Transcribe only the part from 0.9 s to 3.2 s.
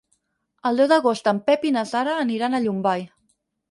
d'agost en Pep i na Sara aniran a Llombai.